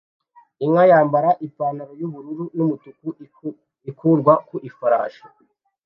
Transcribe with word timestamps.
Inka 0.65 0.83
yambara 0.91 1.29
ipantaro 1.47 1.93
yubururu 2.01 2.43
n 2.55 2.59
umutuku 2.65 3.07
ikurwa 3.89 4.33
ku 4.47 4.55
ifarashi 4.69 5.23